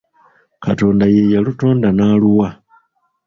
Katonda 0.63 1.05
ye 1.13 1.21
yalutonda 1.33 1.89
n’aluwa 1.93 2.47